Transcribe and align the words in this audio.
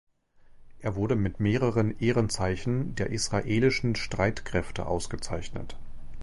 Er 0.79 0.95
wurde 0.95 1.15
mit 1.15 1.39
mehreren 1.39 1.95
Ehrenzeichen 1.99 2.95
der 2.95 3.11
israelischen 3.11 3.95
Streitkräfte 3.95 4.87
ausgezeichnet. 4.87 5.77